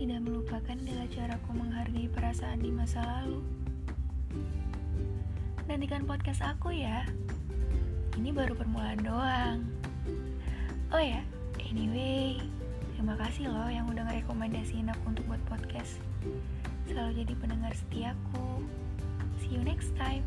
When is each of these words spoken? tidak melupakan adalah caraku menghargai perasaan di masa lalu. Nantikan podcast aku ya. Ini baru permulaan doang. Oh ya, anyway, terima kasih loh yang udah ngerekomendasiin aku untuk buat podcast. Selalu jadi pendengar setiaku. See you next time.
tidak 0.00 0.24
melupakan 0.24 0.76
adalah 0.80 1.04
caraku 1.12 1.50
menghargai 1.52 2.08
perasaan 2.08 2.64
di 2.64 2.72
masa 2.72 3.04
lalu. 3.04 3.44
Nantikan 5.68 6.08
podcast 6.08 6.40
aku 6.40 6.72
ya. 6.72 7.04
Ini 8.16 8.32
baru 8.32 8.56
permulaan 8.56 9.04
doang. 9.04 9.60
Oh 10.88 11.04
ya, 11.04 11.20
anyway, 11.68 12.40
terima 12.96 13.12
kasih 13.20 13.52
loh 13.52 13.68
yang 13.68 13.92
udah 13.92 14.08
ngerekomendasiin 14.08 14.88
aku 14.88 15.04
untuk 15.12 15.28
buat 15.28 15.42
podcast. 15.52 16.00
Selalu 16.88 17.20
jadi 17.20 17.36
pendengar 17.36 17.76
setiaku. 17.76 18.64
See 19.44 19.52
you 19.52 19.60
next 19.60 19.92
time. 20.00 20.24